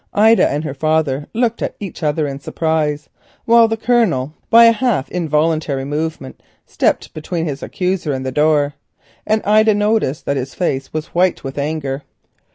[0.15, 3.07] Ida and her father looked at each other in surprise,
[3.45, 8.73] while the Colonel by a half involuntary movement stepped between his accuser and the door;
[9.27, 12.01] and Ida noticed that his face was white with anger.